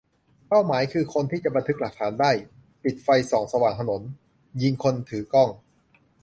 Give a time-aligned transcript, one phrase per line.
[0.47, 2.31] เป้าหมายคือ คนที่จะบันทึกหลักฐานได้?
[2.83, 4.01] ปิดไฟส่องสว่างถนน
[4.61, 5.49] ยิงคนถือกล้อง?